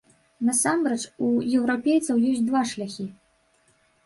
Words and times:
Насамрэч 0.47 1.03
у 1.27 1.29
еўрапейцаў 1.57 2.15
ёсць 2.31 2.43
два 2.49 2.61
шляхі. 2.71 3.05